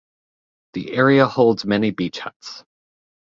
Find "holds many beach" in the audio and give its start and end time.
1.27-2.17